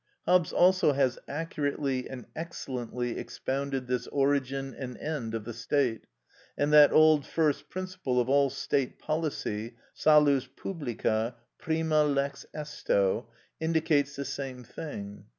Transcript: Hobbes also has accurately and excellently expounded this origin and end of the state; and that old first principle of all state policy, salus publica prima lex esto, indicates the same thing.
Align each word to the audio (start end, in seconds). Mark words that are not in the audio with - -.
Hobbes 0.25 0.51
also 0.51 0.93
has 0.93 1.19
accurately 1.27 2.09
and 2.09 2.25
excellently 2.35 3.19
expounded 3.19 3.85
this 3.85 4.07
origin 4.07 4.73
and 4.73 4.97
end 4.97 5.35
of 5.35 5.45
the 5.45 5.53
state; 5.53 6.07
and 6.57 6.73
that 6.73 6.91
old 6.91 7.23
first 7.23 7.69
principle 7.69 8.19
of 8.19 8.27
all 8.27 8.49
state 8.49 8.97
policy, 8.97 9.75
salus 9.93 10.47
publica 10.47 11.35
prima 11.59 12.03
lex 12.03 12.47
esto, 12.51 13.29
indicates 13.59 14.15
the 14.15 14.25
same 14.25 14.63
thing. 14.63 15.25